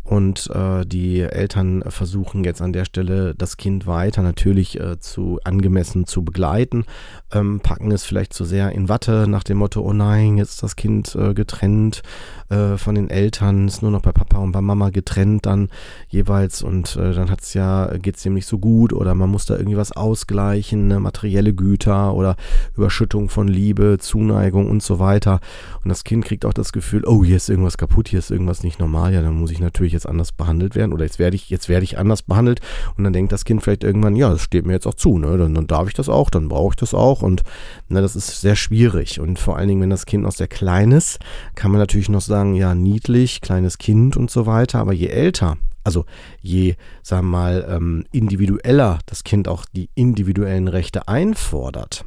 und 0.05 0.51
äh, 0.53 0.85
die 0.85 1.21
Eltern 1.21 1.83
versuchen 1.87 2.43
jetzt 2.43 2.61
an 2.61 2.73
der 2.73 2.85
Stelle 2.85 3.33
das 3.35 3.57
Kind 3.57 3.87
weiter 3.87 4.21
natürlich 4.21 4.79
äh, 4.79 4.99
zu 4.99 5.39
angemessen 5.43 6.05
zu 6.05 6.23
begleiten, 6.23 6.85
ähm, 7.33 7.59
packen 7.59 7.91
es 7.91 8.05
vielleicht 8.05 8.31
zu 8.31 8.45
sehr 8.45 8.71
in 8.71 8.87
Watte 8.87 9.27
nach 9.27 9.43
dem 9.43 9.57
Motto, 9.57 9.81
oh 9.81 9.93
nein, 9.93 10.37
jetzt 10.37 10.51
ist 10.51 10.63
das 10.63 10.75
Kind 10.75 11.15
äh, 11.15 11.33
getrennt 11.33 12.03
äh, 12.49 12.77
von 12.77 12.93
den 12.93 13.09
Eltern, 13.09 13.67
ist 13.67 13.81
nur 13.81 13.89
noch 13.89 14.03
bei 14.03 14.11
Papa 14.11 14.37
und 14.37 14.51
bei 14.51 14.61
Mama 14.61 14.91
getrennt 14.91 15.47
dann 15.47 15.69
jeweils 16.07 16.61
und 16.61 16.95
äh, 16.97 17.13
dann 17.13 17.31
hat's 17.31 17.55
ja, 17.55 17.97
geht's 17.97 18.21
dem 18.21 18.35
nicht 18.35 18.45
so 18.45 18.59
gut 18.59 18.93
oder 18.93 19.15
man 19.15 19.31
muss 19.31 19.47
da 19.47 19.57
irgendwie 19.57 19.77
was 19.77 19.91
ausgleichen, 19.91 20.87
ne, 20.87 20.99
materielle 20.99 21.55
Güter 21.55 22.13
oder 22.13 22.35
Überschüttung 22.77 23.29
von 23.29 23.47
Liebe, 23.47 23.97
Zuneigung 23.99 24.69
und 24.69 24.83
so 24.83 24.99
weiter. 24.99 25.39
Und 25.83 25.89
das 25.89 26.03
Kind 26.03 26.25
kriegt 26.25 26.45
auch 26.45 26.53
das 26.53 26.71
Gefühl, 26.71 27.03
oh, 27.07 27.23
hier 27.23 27.37
ist 27.37 27.49
irgendwas 27.49 27.77
kaputt, 27.77 28.07
hier 28.07 28.19
ist 28.19 28.29
irgendwas 28.29 28.61
nicht 28.61 28.79
normal, 28.79 29.11
ja, 29.11 29.23
dann 29.23 29.33
muss 29.33 29.49
ich 29.49 29.59
natürlich 29.59 29.94
jetzt 29.95 30.07
anders 30.07 30.31
behandelt 30.31 30.75
werden 30.75 30.93
oder 30.93 31.03
jetzt 31.03 31.19
werde 31.19 31.35
ich, 31.35 31.49
jetzt 31.49 31.69
werde 31.69 31.83
ich 31.83 31.97
anders 31.97 32.21
behandelt. 32.21 32.61
Und 32.97 33.03
dann 33.03 33.13
denkt 33.13 33.31
das 33.31 33.45
Kind 33.45 33.63
vielleicht 33.63 33.83
irgendwann, 33.83 34.15
ja, 34.15 34.29
das 34.29 34.41
steht 34.41 34.65
mir 34.65 34.73
jetzt 34.73 34.87
auch 34.87 34.93
zu, 34.93 35.17
ne? 35.17 35.37
Dann, 35.37 35.53
dann 35.55 35.67
darf 35.67 35.87
ich 35.87 35.93
das 35.93 36.09
auch, 36.09 36.29
dann 36.29 36.47
brauche 36.47 36.73
ich 36.73 36.75
das 36.77 36.93
auch. 36.93 37.21
Und 37.21 37.43
na, 37.87 38.01
das 38.01 38.15
ist 38.15 38.41
sehr 38.41 38.55
schwierig. 38.55 39.19
Und 39.19 39.39
vor 39.39 39.57
allen 39.57 39.67
Dingen, 39.67 39.81
wenn 39.81 39.89
das 39.89 40.05
Kind 40.05 40.23
noch 40.23 40.31
sehr 40.31 40.47
klein 40.47 40.91
ist, 40.91 41.19
kann 41.55 41.71
man 41.71 41.79
natürlich 41.79 42.09
noch 42.09 42.21
sagen, 42.21 42.55
ja, 42.55 42.75
niedlich, 42.75 43.41
kleines 43.41 43.77
Kind 43.77 44.17
und 44.17 44.29
so 44.29 44.45
weiter, 44.45 44.79
aber 44.79 44.93
je 44.93 45.07
älter, 45.07 45.57
also 45.83 46.05
je, 46.41 46.75
sagen 47.03 47.27
wir 47.27 47.37
mal, 47.37 47.67
ähm, 47.69 48.05
individueller 48.11 48.99
das 49.05 49.23
Kind 49.23 49.47
auch 49.47 49.65
die 49.71 49.89
individuellen 49.93 50.67
Rechte 50.67 51.07
einfordert, 51.07 52.05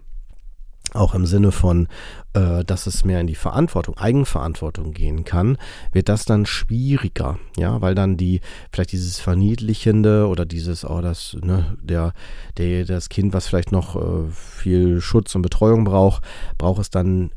auch 0.94 1.14
im 1.14 1.26
Sinne 1.26 1.52
von, 1.52 1.88
äh, 2.34 2.64
dass 2.64 2.86
es 2.86 3.04
mehr 3.04 3.20
in 3.20 3.26
die 3.26 3.34
Verantwortung, 3.34 3.96
Eigenverantwortung 3.96 4.92
gehen 4.92 5.24
kann, 5.24 5.58
wird 5.92 6.08
das 6.08 6.24
dann 6.24 6.46
schwieriger, 6.46 7.38
ja, 7.56 7.80
weil 7.80 7.94
dann 7.94 8.16
die, 8.16 8.40
vielleicht 8.72 8.92
dieses 8.92 9.20
Verniedlichende 9.20 10.26
oder 10.28 10.46
dieses, 10.46 10.84
oh, 10.84 11.00
das, 11.00 11.36
ne, 11.42 11.76
der, 11.82 12.12
der, 12.56 12.84
das 12.84 13.08
Kind, 13.08 13.32
was 13.32 13.48
vielleicht 13.48 13.72
noch 13.72 13.96
äh, 13.96 14.30
viel 14.30 15.00
Schutz 15.00 15.34
und 15.34 15.42
Betreuung 15.42 15.84
braucht, 15.84 16.22
braucht 16.56 16.80
es 16.80 16.90
dann 16.90 17.30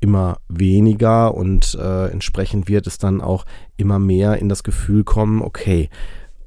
immer 0.00 0.38
weniger 0.48 1.34
und 1.34 1.76
äh, 1.80 2.08
entsprechend 2.08 2.68
wird 2.68 2.88
es 2.88 2.98
dann 2.98 3.20
auch 3.20 3.44
immer 3.76 4.00
mehr 4.00 4.38
in 4.38 4.48
das 4.48 4.64
Gefühl 4.64 5.04
kommen, 5.04 5.42
okay, 5.42 5.88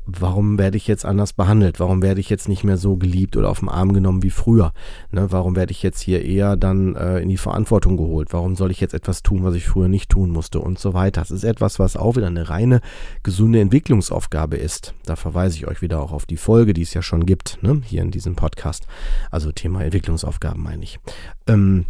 warum 0.05 0.57
werde 0.57 0.77
ich 0.77 0.87
jetzt 0.87 1.05
anders 1.05 1.33
behandelt? 1.33 1.79
Warum 1.79 2.01
werde 2.01 2.19
ich 2.19 2.29
jetzt 2.29 2.47
nicht 2.47 2.63
mehr 2.63 2.77
so 2.77 2.95
geliebt 2.95 3.35
oder 3.37 3.49
auf 3.49 3.59
den 3.59 3.69
Arm 3.69 3.93
genommen 3.93 4.23
wie 4.23 4.29
früher? 4.29 4.71
Ne, 5.11 5.31
warum 5.31 5.55
werde 5.55 5.71
ich 5.71 5.83
jetzt 5.83 5.99
hier 6.01 6.23
eher 6.23 6.55
dann 6.55 6.95
äh, 6.95 7.19
in 7.19 7.29
die 7.29 7.37
Verantwortung 7.37 7.97
geholt? 7.97 8.31
Warum 8.31 8.55
soll 8.55 8.71
ich 8.71 8.79
jetzt 8.79 8.93
etwas 8.93 9.23
tun, 9.23 9.43
was 9.43 9.55
ich 9.55 9.65
früher 9.65 9.87
nicht 9.87 10.09
tun 10.09 10.29
musste 10.29 10.59
und 10.59 10.79
so 10.79 10.93
weiter? 10.93 11.21
Das 11.21 11.31
ist 11.31 11.43
etwas, 11.43 11.79
was 11.79 11.97
auch 11.97 12.15
wieder 12.15 12.27
eine 12.27 12.49
reine 12.49 12.81
gesunde 13.23 13.59
Entwicklungsaufgabe 13.59 14.57
ist. 14.57 14.93
Da 15.05 15.15
verweise 15.15 15.57
ich 15.57 15.67
euch 15.67 15.81
wieder 15.81 16.01
auch 16.01 16.11
auf 16.11 16.25
die 16.25 16.37
Folge, 16.37 16.73
die 16.73 16.83
es 16.83 16.93
ja 16.93 17.01
schon 17.01 17.25
gibt, 17.25 17.59
ne, 17.61 17.81
hier 17.85 18.01
in 18.01 18.11
diesem 18.11 18.35
Podcast. 18.35 18.87
Also 19.31 19.51
Thema 19.51 19.83
Entwicklungsaufgaben 19.83 20.61
meine 20.61 20.83
ich. 20.83 20.99
Ähm, 21.47 21.85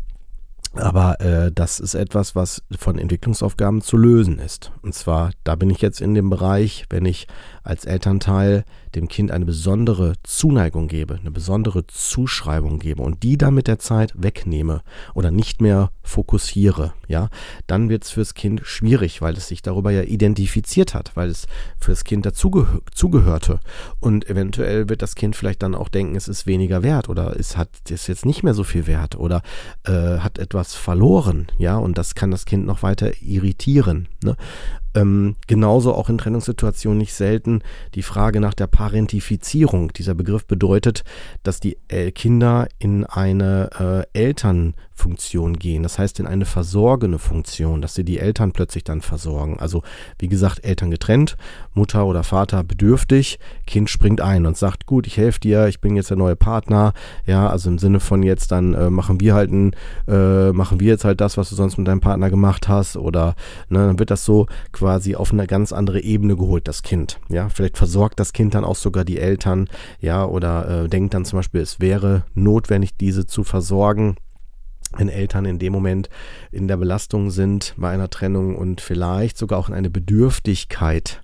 aber 0.75 1.19
äh, 1.21 1.51
das 1.51 1.79
ist 1.79 1.95
etwas, 1.95 2.35
was 2.35 2.63
von 2.77 2.97
Entwicklungsaufgaben 2.97 3.81
zu 3.81 3.97
lösen 3.97 4.39
ist. 4.39 4.71
Und 4.81 4.93
zwar, 4.93 5.31
da 5.43 5.55
bin 5.55 5.69
ich 5.69 5.81
jetzt 5.81 6.01
in 6.01 6.13
dem 6.13 6.29
Bereich, 6.29 6.85
wenn 6.89 7.05
ich 7.05 7.27
als 7.63 7.85
Elternteil 7.85 8.65
dem 8.95 9.07
Kind 9.07 9.31
eine 9.31 9.45
besondere 9.45 10.13
Zuneigung 10.23 10.87
gebe, 10.87 11.15
eine 11.15 11.31
besondere 11.31 11.85
Zuschreibung 11.87 12.79
gebe 12.79 13.01
und 13.01 13.23
die 13.23 13.37
dann 13.37 13.53
mit 13.53 13.67
der 13.67 13.79
Zeit 13.79 14.13
wegnehme 14.15 14.81
oder 15.13 15.31
nicht 15.31 15.61
mehr 15.61 15.91
fokussiere, 16.01 16.93
ja, 17.07 17.29
dann 17.67 17.89
wird 17.89 18.03
es 18.03 18.11
fürs 18.11 18.33
Kind 18.33 18.61
schwierig, 18.63 19.21
weil 19.21 19.35
es 19.35 19.47
sich 19.47 19.61
darüber 19.61 19.91
ja 19.91 20.03
identifiziert 20.03 20.93
hat, 20.93 21.11
weil 21.15 21.29
es 21.29 21.47
fürs 21.79 22.03
Kind 22.03 22.25
dazugehörte. 22.25 23.59
Und 23.99 24.29
eventuell 24.29 24.89
wird 24.89 25.01
das 25.01 25.15
Kind 25.15 25.35
vielleicht 25.35 25.63
dann 25.63 25.75
auch 25.75 25.89
denken, 25.89 26.15
es 26.15 26.27
ist 26.27 26.47
weniger 26.47 26.83
wert 26.83 27.09
oder 27.09 27.37
es 27.39 27.57
hat 27.57 27.69
es 27.89 28.07
jetzt 28.07 28.25
nicht 28.25 28.43
mehr 28.43 28.53
so 28.53 28.63
viel 28.63 28.87
Wert 28.87 29.15
oder 29.15 29.41
äh, 29.83 30.19
hat 30.19 30.39
etwas 30.39 30.75
verloren, 30.75 31.47
ja, 31.57 31.77
und 31.77 31.97
das 31.97 32.15
kann 32.15 32.31
das 32.31 32.45
Kind 32.45 32.65
noch 32.65 32.83
weiter 32.83 33.11
irritieren. 33.21 34.07
Ne? 34.23 34.35
Ähm, 34.95 35.35
genauso 35.47 35.93
auch 35.93 36.09
in 36.09 36.17
Trennungssituationen 36.17 36.97
nicht 36.97 37.13
selten 37.13 37.61
die 37.95 38.01
Frage 38.01 38.39
nach 38.39 38.53
der 38.53 38.67
Parentifizierung. 38.67 39.91
Dieser 39.91 40.15
Begriff 40.15 40.47
bedeutet, 40.47 41.03
dass 41.43 41.59
die 41.59 41.77
äh, 41.89 42.11
Kinder 42.11 42.69
in 42.79 43.03
eine 43.03 44.05
äh, 44.13 44.19
Elternfunktion 44.19 45.59
gehen. 45.59 45.83
Das 45.83 45.99
heißt 45.99 46.21
in 46.21 46.27
eine 46.27 46.45
versorgende 46.45 47.19
Funktion, 47.19 47.81
dass 47.81 47.93
sie 47.93 48.05
die 48.05 48.19
Eltern 48.19 48.53
plötzlich 48.53 48.85
dann 48.85 49.01
versorgen. 49.01 49.59
Also 49.59 49.83
wie 50.17 50.29
gesagt, 50.29 50.63
Eltern 50.63 50.91
getrennt, 50.91 51.35
Mutter 51.73 52.05
oder 52.05 52.23
Vater 52.23 52.63
bedürftig, 52.63 53.37
Kind 53.67 53.89
springt 53.89 54.21
ein 54.21 54.45
und 54.45 54.55
sagt, 54.55 54.85
gut, 54.85 55.07
ich 55.07 55.17
helfe 55.17 55.41
dir, 55.41 55.67
ich 55.67 55.81
bin 55.81 55.97
jetzt 55.97 56.09
der 56.09 56.17
neue 56.17 56.37
Partner. 56.37 56.93
Ja, 57.25 57.49
also 57.49 57.69
im 57.69 57.79
Sinne 57.79 57.99
von 57.99 58.23
jetzt 58.23 58.53
dann 58.53 58.73
äh, 58.73 58.89
machen 58.89 59.19
wir 59.19 59.33
halt 59.33 59.51
ein, 59.51 59.75
äh, 60.07 60.53
machen 60.53 60.79
wir 60.79 60.87
jetzt 60.87 61.03
halt 61.03 61.19
das, 61.19 61.35
was 61.35 61.49
du 61.49 61.55
sonst 61.55 61.77
mit 61.77 61.85
deinem 61.85 61.99
Partner 61.99 62.29
gemacht 62.29 62.69
hast 62.69 62.95
oder 62.95 63.35
ne, 63.67 63.79
dann 63.79 63.99
wird 63.99 64.09
das 64.09 64.23
so 64.23 64.47
quasi 64.71 64.84
quasi 64.85 65.15
auf 65.15 65.33
eine 65.33 65.47
ganz 65.47 65.73
andere 65.73 65.99
Ebene 65.99 66.35
geholt, 66.35 66.67
das 66.67 66.83
Kind. 66.83 67.19
Ja, 67.27 67.49
vielleicht 67.49 67.75
versorgt 67.75 68.19
das 68.19 68.33
Kind 68.33 68.53
dann 68.53 68.63
auch 68.63 68.75
sogar 68.75 69.03
die 69.03 69.17
Eltern, 69.17 69.67
ja, 69.99 70.23
oder 70.23 70.83
äh, 70.83 70.87
denkt 70.87 71.15
dann 71.15 71.25
zum 71.25 71.39
Beispiel, 71.39 71.61
es 71.61 71.79
wäre 71.79 72.23
notwendig, 72.35 72.95
diese 72.95 73.25
zu 73.25 73.43
versorgen 73.43 74.17
wenn 74.95 75.09
Eltern 75.09 75.45
in 75.45 75.57
dem 75.57 75.73
Moment 75.73 76.09
in 76.51 76.67
der 76.67 76.77
Belastung 76.77 77.31
sind 77.31 77.73
bei 77.77 77.89
einer 77.89 78.11
Trennung 78.11 78.55
und 78.55 78.79
vielleicht 78.79 79.37
sogar 79.37 79.57
auch 79.57 79.67
in 79.67 79.73
eine 79.73 79.89
Bedürftigkeit, 79.89 81.23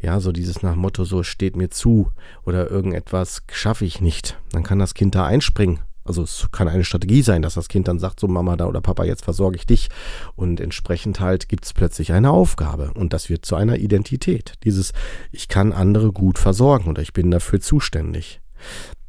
ja, 0.00 0.18
so 0.18 0.32
dieses 0.32 0.62
nach 0.62 0.74
Motto, 0.74 1.04
so 1.04 1.22
steht 1.22 1.54
mir 1.54 1.68
zu 1.68 2.10
oder 2.44 2.70
irgendetwas 2.70 3.42
schaffe 3.52 3.84
ich 3.84 4.00
nicht, 4.00 4.40
dann 4.52 4.62
kann 4.62 4.78
das 4.78 4.94
Kind 4.94 5.14
da 5.14 5.26
einspringen 5.26 5.80
also 6.04 6.22
es 6.22 6.48
kann 6.52 6.68
eine 6.68 6.84
Strategie 6.84 7.22
sein, 7.22 7.42
dass 7.42 7.54
das 7.54 7.68
Kind 7.68 7.88
dann 7.88 7.98
sagt, 7.98 8.20
so 8.20 8.28
Mama 8.28 8.56
da 8.56 8.66
oder 8.66 8.80
Papa, 8.80 9.04
jetzt 9.04 9.24
versorge 9.24 9.56
ich 9.56 9.66
dich. 9.66 9.88
Und 10.34 10.60
entsprechend 10.60 11.20
halt 11.20 11.48
gibt 11.48 11.64
es 11.64 11.72
plötzlich 11.72 12.12
eine 12.12 12.30
Aufgabe. 12.30 12.92
Und 12.94 13.12
das 13.12 13.28
wird 13.28 13.44
zu 13.46 13.54
einer 13.54 13.78
Identität. 13.78 14.54
Dieses, 14.64 14.92
ich 15.30 15.48
kann 15.48 15.72
andere 15.72 16.12
gut 16.12 16.38
versorgen 16.38 16.88
oder 16.88 17.02
ich 17.02 17.12
bin 17.12 17.30
dafür 17.30 17.60
zuständig. 17.60 18.40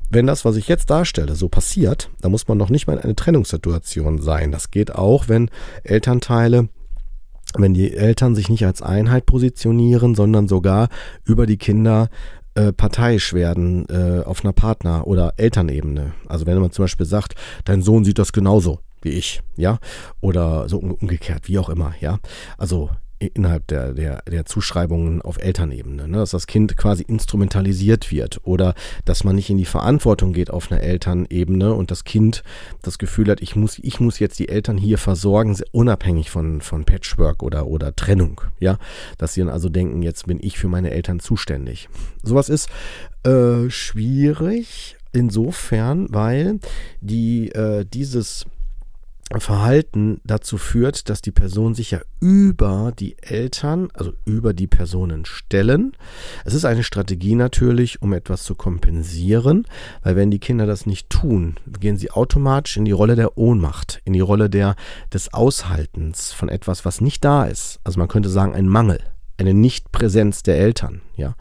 Wenn 0.09 0.27
das, 0.27 0.45
was 0.45 0.57
ich 0.57 0.67
jetzt 0.67 0.91
darstelle, 0.91 1.35
so 1.35 1.49
passiert, 1.49 2.09
dann 2.21 2.31
muss 2.31 2.47
man 2.47 2.57
noch 2.57 2.69
nicht 2.69 2.85
mal 2.85 2.93
in 2.93 2.99
eine 2.99 3.15
Trennungssituation 3.15 4.21
sein. 4.21 4.51
Das 4.51 4.69
geht 4.69 4.93
auch, 4.93 5.27
wenn 5.27 5.49
Elternteile 5.83 6.69
wenn 7.55 7.73
die 7.73 7.95
Eltern 7.95 8.33
sich 8.33 8.49
nicht 8.49 8.65
als 8.65 8.81
Einheit 8.81 9.25
positionieren, 9.25 10.15
sondern 10.15 10.47
sogar 10.47 10.89
über 11.23 11.45
die 11.45 11.57
Kinder 11.57 12.09
äh, 12.55 12.71
parteiisch 12.71 13.33
werden 13.33 13.85
äh, 13.89 14.23
auf 14.23 14.43
einer 14.43 14.53
Partner- 14.53 15.07
oder 15.07 15.33
Elternebene. 15.37 16.13
Also 16.27 16.45
wenn 16.45 16.59
man 16.59 16.71
zum 16.71 16.83
Beispiel 16.83 17.05
sagt, 17.05 17.35
dein 17.65 17.81
Sohn 17.81 18.03
sieht 18.03 18.19
das 18.19 18.31
genauso 18.31 18.79
wie 19.01 19.09
ich, 19.09 19.41
ja, 19.57 19.79
oder 20.21 20.69
so 20.69 20.77
umgekehrt, 20.77 21.47
wie 21.47 21.59
auch 21.59 21.69
immer, 21.69 21.93
ja. 21.99 22.19
Also 22.57 22.89
innerhalb 23.27 23.67
der, 23.67 23.93
der, 23.93 24.21
der 24.23 24.45
Zuschreibungen 24.45 25.21
auf 25.21 25.37
Elternebene, 25.37 26.07
ne? 26.07 26.17
dass 26.17 26.31
das 26.31 26.47
Kind 26.47 26.77
quasi 26.77 27.03
instrumentalisiert 27.03 28.11
wird 28.11 28.41
oder 28.43 28.73
dass 29.05 29.23
man 29.23 29.35
nicht 29.35 29.49
in 29.49 29.57
die 29.57 29.65
Verantwortung 29.65 30.33
geht 30.33 30.49
auf 30.49 30.71
einer 30.71 30.81
Elternebene 30.81 31.73
und 31.73 31.91
das 31.91 32.03
Kind 32.03 32.43
das 32.81 32.97
Gefühl 32.97 33.29
hat, 33.29 33.41
ich 33.41 33.55
muss, 33.55 33.79
ich 33.79 33.99
muss 33.99 34.19
jetzt 34.19 34.39
die 34.39 34.49
Eltern 34.49 34.77
hier 34.77 34.97
versorgen, 34.97 35.57
unabhängig 35.71 36.29
von, 36.29 36.61
von 36.61 36.85
Patchwork 36.85 37.43
oder, 37.43 37.67
oder 37.67 37.95
Trennung, 37.95 38.41
ja, 38.59 38.77
dass 39.17 39.33
sie 39.33 39.41
dann 39.41 39.49
also 39.49 39.69
denken, 39.69 40.01
jetzt 40.01 40.27
bin 40.27 40.39
ich 40.41 40.57
für 40.57 40.67
meine 40.67 40.91
Eltern 40.91 41.19
zuständig. 41.19 41.89
Sowas 42.23 42.49
ist 42.49 42.69
äh, 43.23 43.69
schwierig 43.69 44.97
insofern, 45.13 46.07
weil 46.09 46.59
die, 47.01 47.49
äh, 47.49 47.85
dieses 47.85 48.45
Verhalten 49.39 50.21
dazu 50.23 50.57
führt, 50.57 51.09
dass 51.09 51.21
die 51.21 51.31
Personen 51.31 51.75
sich 51.75 51.91
ja 51.91 52.01
über 52.19 52.91
die 52.97 53.17
Eltern, 53.21 53.89
also 53.93 54.13
über 54.25 54.53
die 54.53 54.67
Personen 54.67 55.25
stellen. 55.25 55.93
Es 56.45 56.53
ist 56.53 56.65
eine 56.65 56.83
Strategie 56.83 57.35
natürlich, 57.35 58.01
um 58.01 58.13
etwas 58.13 58.43
zu 58.43 58.55
kompensieren, 58.55 59.65
weil 60.03 60.15
wenn 60.15 60.31
die 60.31 60.39
Kinder 60.39 60.65
das 60.65 60.85
nicht 60.85 61.09
tun, 61.09 61.55
gehen 61.79 61.97
sie 61.97 62.11
automatisch 62.11 62.77
in 62.77 62.85
die 62.85 62.91
Rolle 62.91 63.15
der 63.15 63.37
Ohnmacht, 63.37 64.01
in 64.05 64.13
die 64.13 64.19
Rolle 64.19 64.49
der, 64.49 64.75
des 65.13 65.33
Aushaltens 65.33 66.33
von 66.33 66.49
etwas, 66.49 66.85
was 66.85 67.01
nicht 67.01 67.23
da 67.23 67.45
ist. 67.45 67.79
Also 67.83 67.99
man 67.99 68.07
könnte 68.07 68.29
sagen, 68.29 68.53
ein 68.55 68.67
Mangel 68.67 68.99
eine 69.37 69.53
Nichtpräsenz 69.53 70.43
der 70.43 70.57
Eltern, 70.57 71.01
ja, 71.15 71.35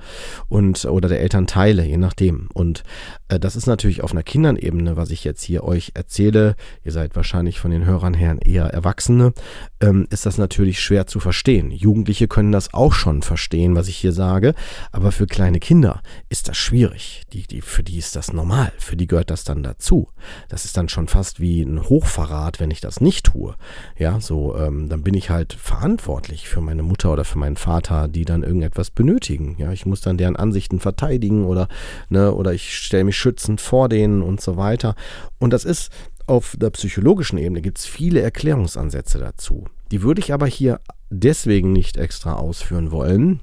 und 0.48 0.84
oder 0.86 1.08
der 1.08 1.20
Elternteile, 1.20 1.84
je 1.84 1.98
nachdem. 1.98 2.48
Und 2.54 2.84
äh, 3.28 3.38
das 3.38 3.54
ist 3.54 3.66
natürlich 3.66 4.02
auf 4.02 4.12
einer 4.12 4.22
Kindernebene, 4.22 4.96
was 4.96 5.10
ich 5.10 5.24
jetzt 5.24 5.42
hier 5.42 5.62
euch 5.64 5.92
erzähle. 5.94 6.56
Ihr 6.84 6.92
seid 6.92 7.14
wahrscheinlich 7.16 7.60
von 7.60 7.70
den 7.70 7.84
Hörern 7.84 8.14
her 8.14 8.36
eher 8.40 8.64
Erwachsene, 8.64 9.34
ähm, 9.80 10.06
ist 10.10 10.24
das 10.24 10.38
natürlich 10.38 10.80
schwer 10.80 11.06
zu 11.06 11.20
verstehen. 11.20 11.70
Jugendliche 11.70 12.28
können 12.28 12.52
das 12.52 12.72
auch 12.72 12.94
schon 12.94 13.20
verstehen, 13.20 13.74
was 13.74 13.88
ich 13.88 13.96
hier 13.96 14.12
sage, 14.12 14.54
aber 14.90 15.12
für 15.12 15.26
kleine 15.26 15.60
Kinder 15.60 16.00
ist 16.30 16.48
das 16.48 16.56
schwierig. 16.56 17.22
Die, 17.32 17.42
die, 17.42 17.60
für 17.60 17.82
die 17.82 17.98
ist 17.98 18.16
das 18.16 18.32
normal, 18.32 18.72
für 18.78 18.96
die 18.96 19.06
gehört 19.06 19.30
das 19.30 19.44
dann 19.44 19.62
dazu. 19.62 20.08
Das 20.48 20.64
ist 20.64 20.76
dann 20.78 20.88
schon 20.88 21.08
fast 21.08 21.40
wie 21.40 21.62
ein 21.62 21.82
Hochverrat, 21.82 22.58
wenn 22.58 22.70
ich 22.70 22.80
das 22.80 23.02
nicht 23.02 23.26
tue. 23.26 23.54
Ja, 23.98 24.18
so 24.20 24.56
ähm, 24.56 24.88
dann 24.88 25.02
bin 25.02 25.14
ich 25.14 25.28
halt 25.28 25.52
verantwortlich 25.52 26.48
für 26.48 26.62
meine 26.62 26.82
Mutter 26.82 27.12
oder 27.12 27.24
für 27.24 27.38
meinen 27.38 27.56
Vater 27.56 27.81
Vater, 27.82 28.08
die 28.08 28.24
dann 28.24 28.42
irgendetwas 28.42 28.90
benötigen. 28.90 29.56
Ja, 29.58 29.72
ich 29.72 29.86
muss 29.86 30.00
dann 30.00 30.16
deren 30.16 30.36
Ansichten 30.36 30.78
verteidigen 30.78 31.44
oder, 31.44 31.68
ne, 32.08 32.32
oder 32.32 32.52
ich 32.52 32.76
stelle 32.78 33.04
mich 33.04 33.16
schützend 33.16 33.60
vor 33.60 33.88
denen 33.88 34.22
und 34.22 34.40
so 34.40 34.56
weiter. 34.56 34.94
Und 35.38 35.52
das 35.52 35.64
ist 35.64 35.90
auf 36.26 36.56
der 36.58 36.70
psychologischen 36.70 37.38
Ebene 37.38 37.60
gibt 37.60 37.78
es 37.78 37.86
viele 37.86 38.20
Erklärungsansätze 38.20 39.18
dazu. 39.18 39.64
Die 39.90 40.02
würde 40.02 40.20
ich 40.20 40.32
aber 40.32 40.46
hier 40.46 40.80
deswegen 41.10 41.72
nicht 41.72 41.96
extra 41.96 42.34
ausführen 42.34 42.92
wollen, 42.92 43.40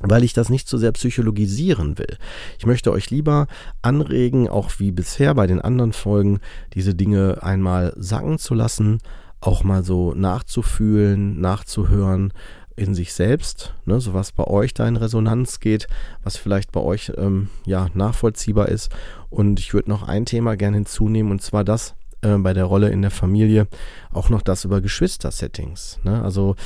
weil 0.00 0.22
ich 0.22 0.32
das 0.32 0.48
nicht 0.48 0.68
so 0.68 0.78
sehr 0.78 0.92
psychologisieren 0.92 1.98
will. 1.98 2.16
Ich 2.58 2.66
möchte 2.66 2.92
euch 2.92 3.10
lieber 3.10 3.48
anregen, 3.82 4.48
auch 4.48 4.70
wie 4.78 4.92
bisher 4.92 5.34
bei 5.34 5.46
den 5.46 5.60
anderen 5.60 5.92
Folgen, 5.92 6.38
diese 6.74 6.94
Dinge 6.94 7.42
einmal 7.42 7.92
sacken 7.96 8.38
zu 8.38 8.54
lassen, 8.54 9.00
auch 9.40 9.64
mal 9.64 9.82
so 9.82 10.14
nachzufühlen, 10.14 11.40
nachzuhören, 11.40 12.32
in 12.76 12.94
sich 12.94 13.12
selbst, 13.12 13.74
ne, 13.84 14.00
so 14.00 14.14
was 14.14 14.32
bei 14.32 14.44
euch 14.44 14.74
da 14.74 14.86
in 14.86 14.96
Resonanz 14.96 15.60
geht, 15.60 15.86
was 16.22 16.36
vielleicht 16.36 16.72
bei 16.72 16.80
euch 16.80 17.12
ähm, 17.16 17.50
ja 17.66 17.88
nachvollziehbar 17.94 18.68
ist. 18.68 18.90
Und 19.30 19.60
ich 19.60 19.74
würde 19.74 19.90
noch 19.90 20.02
ein 20.02 20.26
Thema 20.26 20.56
gerne 20.56 20.78
hinzunehmen, 20.78 21.30
und 21.30 21.42
zwar 21.42 21.64
das 21.64 21.94
äh, 22.22 22.36
bei 22.38 22.52
der 22.52 22.64
Rolle 22.64 22.90
in 22.90 23.02
der 23.02 23.10
Familie, 23.10 23.68
auch 24.12 24.28
noch 24.28 24.42
das 24.42 24.64
über 24.64 24.80
Geschwistersettings. 24.80 26.00
Ne? 26.02 26.22
Also 26.22 26.56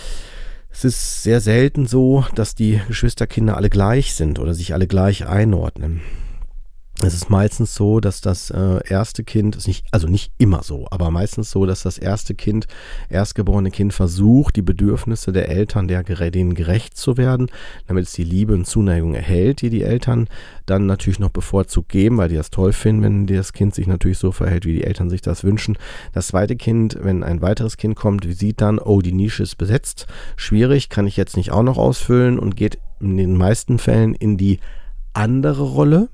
es 0.70 0.84
ist 0.84 1.22
sehr 1.22 1.40
selten 1.40 1.86
so, 1.86 2.24
dass 2.34 2.54
die 2.54 2.80
Geschwisterkinder 2.88 3.56
alle 3.56 3.70
gleich 3.70 4.14
sind 4.14 4.38
oder 4.38 4.54
sich 4.54 4.74
alle 4.74 4.86
gleich 4.86 5.26
einordnen. 5.26 6.00
Es 7.00 7.14
ist 7.14 7.30
meistens 7.30 7.76
so, 7.76 8.00
dass 8.00 8.20
das 8.20 8.50
äh, 8.50 8.80
erste 8.88 9.22
Kind, 9.22 9.54
ist 9.54 9.68
nicht, 9.68 9.86
also 9.92 10.08
nicht 10.08 10.32
immer 10.36 10.64
so, 10.64 10.88
aber 10.90 11.12
meistens 11.12 11.52
so, 11.52 11.64
dass 11.64 11.84
das 11.84 11.96
erste 11.96 12.34
Kind, 12.34 12.66
erstgeborene 13.08 13.70
Kind 13.70 13.94
versucht, 13.94 14.56
die 14.56 14.62
Bedürfnisse 14.62 15.30
der 15.30 15.48
Eltern, 15.48 15.86
der, 15.86 16.02
denen 16.02 16.54
gerecht 16.54 16.96
zu 16.96 17.16
werden, 17.16 17.52
damit 17.86 18.06
es 18.06 18.12
die 18.14 18.24
Liebe 18.24 18.52
und 18.52 18.66
Zuneigung 18.66 19.14
erhält, 19.14 19.62
die 19.62 19.70
die 19.70 19.84
Eltern 19.84 20.26
dann 20.66 20.86
natürlich 20.86 21.20
noch 21.20 21.30
bevorzugt 21.30 21.88
geben, 21.88 22.16
weil 22.16 22.30
die 22.30 22.34
das 22.34 22.50
toll 22.50 22.72
finden, 22.72 23.02
wenn 23.02 23.26
das 23.28 23.52
Kind 23.52 23.76
sich 23.76 23.86
natürlich 23.86 24.18
so 24.18 24.32
verhält, 24.32 24.66
wie 24.66 24.74
die 24.74 24.84
Eltern 24.84 25.08
sich 25.08 25.22
das 25.22 25.44
wünschen. 25.44 25.78
Das 26.14 26.26
zweite 26.26 26.56
Kind, 26.56 26.98
wenn 27.00 27.22
ein 27.22 27.40
weiteres 27.42 27.76
Kind 27.76 27.94
kommt, 27.94 28.26
sieht 28.28 28.60
dann, 28.60 28.80
oh, 28.80 29.02
die 29.02 29.12
Nische 29.12 29.44
ist 29.44 29.54
besetzt, 29.54 30.08
schwierig, 30.34 30.88
kann 30.88 31.06
ich 31.06 31.16
jetzt 31.16 31.36
nicht 31.36 31.52
auch 31.52 31.62
noch 31.62 31.78
ausfüllen 31.78 32.40
und 32.40 32.56
geht 32.56 32.80
in 32.98 33.16
den 33.16 33.36
meisten 33.36 33.78
Fällen 33.78 34.16
in 34.16 34.36
die 34.36 34.58
andere 35.12 35.62
Rolle, 35.62 36.08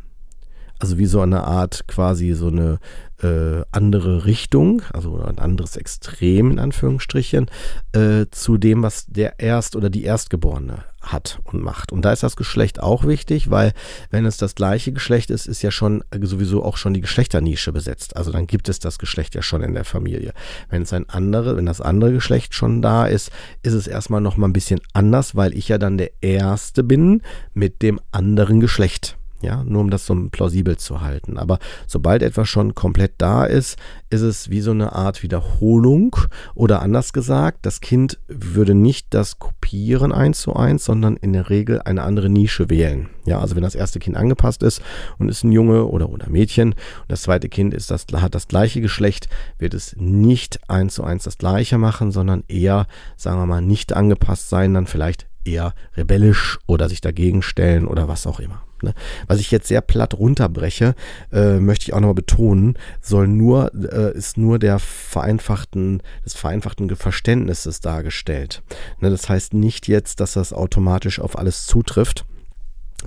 also 0.84 0.98
wie 0.98 1.06
so 1.06 1.22
eine 1.22 1.44
Art 1.44 1.88
quasi 1.88 2.34
so 2.34 2.48
eine 2.48 2.78
äh, 3.22 3.62
andere 3.72 4.26
Richtung, 4.26 4.82
also 4.92 5.18
ein 5.18 5.38
anderes 5.38 5.76
Extrem 5.76 6.50
in 6.50 6.58
Anführungsstrichen, 6.58 7.46
äh, 7.92 8.26
zu 8.30 8.58
dem, 8.58 8.82
was 8.82 9.06
der 9.06 9.40
Erst- 9.40 9.76
oder 9.76 9.88
die 9.88 10.04
Erstgeborene 10.04 10.84
hat 11.00 11.40
und 11.44 11.62
macht. 11.62 11.90
Und 11.90 12.02
da 12.04 12.12
ist 12.12 12.22
das 12.22 12.36
Geschlecht 12.36 12.82
auch 12.82 13.06
wichtig, 13.06 13.50
weil 13.50 13.72
wenn 14.10 14.26
es 14.26 14.36
das 14.36 14.54
gleiche 14.54 14.92
Geschlecht 14.92 15.30
ist, 15.30 15.46
ist 15.46 15.62
ja 15.62 15.70
schon 15.70 16.04
sowieso 16.20 16.62
auch 16.62 16.76
schon 16.76 16.92
die 16.92 17.00
Geschlechternische 17.00 17.72
besetzt. 17.72 18.14
Also 18.14 18.30
dann 18.30 18.46
gibt 18.46 18.68
es 18.68 18.78
das 18.78 18.98
Geschlecht 18.98 19.34
ja 19.34 19.40
schon 19.40 19.62
in 19.62 19.72
der 19.72 19.86
Familie. 19.86 20.34
Wenn 20.68 20.82
es 20.82 20.92
ein 20.92 21.08
andere, 21.08 21.56
wenn 21.56 21.64
das 21.64 21.80
andere 21.80 22.12
Geschlecht 22.12 22.52
schon 22.52 22.82
da 22.82 23.06
ist, 23.06 23.30
ist 23.62 23.72
es 23.72 23.86
erstmal 23.86 24.20
noch 24.20 24.36
mal 24.36 24.48
ein 24.48 24.52
bisschen 24.52 24.80
anders, 24.92 25.34
weil 25.34 25.56
ich 25.56 25.68
ja 25.68 25.78
dann 25.78 25.96
der 25.96 26.10
Erste 26.20 26.84
bin 26.84 27.22
mit 27.54 27.80
dem 27.80 28.00
anderen 28.12 28.60
Geschlecht. 28.60 29.16
Ja, 29.44 29.62
nur 29.62 29.82
um 29.82 29.90
das 29.90 30.06
so 30.06 30.14
plausibel 30.30 30.78
zu 30.78 31.02
halten. 31.02 31.36
Aber 31.36 31.58
sobald 31.86 32.22
etwas 32.22 32.48
schon 32.48 32.74
komplett 32.74 33.12
da 33.18 33.44
ist, 33.44 33.78
ist 34.08 34.22
es 34.22 34.48
wie 34.48 34.62
so 34.62 34.70
eine 34.70 34.94
Art 34.94 35.22
Wiederholung 35.22 36.16
oder 36.54 36.80
anders 36.80 37.12
gesagt, 37.12 37.66
das 37.66 37.82
Kind 37.82 38.18
würde 38.26 38.74
nicht 38.74 39.08
das 39.10 39.38
kopieren 39.38 40.12
eins 40.12 40.40
zu 40.40 40.56
eins, 40.56 40.86
sondern 40.86 41.18
in 41.18 41.34
der 41.34 41.50
Regel 41.50 41.82
eine 41.82 42.04
andere 42.04 42.30
Nische 42.30 42.70
wählen. 42.70 43.10
Ja, 43.26 43.38
also 43.38 43.54
wenn 43.54 43.62
das 43.62 43.74
erste 43.74 43.98
Kind 43.98 44.16
angepasst 44.16 44.62
ist 44.62 44.80
und 45.18 45.28
ist 45.28 45.44
ein 45.44 45.52
Junge 45.52 45.84
oder, 45.84 46.08
oder 46.08 46.30
Mädchen 46.30 46.72
und 46.72 47.08
das 47.08 47.22
zweite 47.22 47.50
Kind 47.50 47.74
ist 47.74 47.90
das, 47.90 48.06
hat 48.14 48.34
das 48.34 48.48
gleiche 48.48 48.80
Geschlecht, 48.80 49.28
wird 49.58 49.74
es 49.74 49.94
nicht 49.98 50.58
eins 50.70 50.94
zu 50.94 51.04
eins 51.04 51.24
das 51.24 51.36
gleiche 51.36 51.76
machen, 51.76 52.12
sondern 52.12 52.44
eher, 52.48 52.86
sagen 53.18 53.38
wir 53.38 53.46
mal, 53.46 53.60
nicht 53.60 53.92
angepasst 53.92 54.48
sein, 54.48 54.72
dann 54.72 54.86
vielleicht 54.86 55.26
eher 55.44 55.74
rebellisch 55.96 56.58
oder 56.66 56.88
sich 56.88 57.00
dagegen 57.00 57.42
stellen 57.42 57.86
oder 57.86 58.08
was 58.08 58.26
auch 58.26 58.40
immer. 58.40 58.62
Ne? 58.82 58.94
Was 59.26 59.40
ich 59.40 59.50
jetzt 59.50 59.68
sehr 59.68 59.80
platt 59.80 60.14
runterbreche, 60.14 60.94
äh, 61.32 61.58
möchte 61.58 61.84
ich 61.84 61.94
auch 61.94 62.00
nochmal 62.00 62.14
betonen, 62.14 62.78
soll 63.00 63.26
nur, 63.26 63.72
äh, 63.74 64.16
ist 64.16 64.36
nur 64.36 64.58
der 64.58 64.78
vereinfachten, 64.78 66.02
des 66.24 66.34
vereinfachten 66.34 66.94
Verständnisses 66.94 67.80
dargestellt. 67.80 68.62
Ne? 69.00 69.10
Das 69.10 69.28
heißt 69.28 69.54
nicht 69.54 69.88
jetzt, 69.88 70.20
dass 70.20 70.34
das 70.34 70.52
automatisch 70.52 71.18
auf 71.20 71.38
alles 71.38 71.66
zutrifft 71.66 72.24